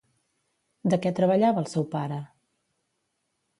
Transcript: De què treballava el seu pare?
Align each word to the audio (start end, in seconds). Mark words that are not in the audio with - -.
De 0.93 0.99
què 1.03 1.11
treballava 1.19 1.63
el 1.65 1.69
seu 1.75 1.87
pare? 1.93 2.19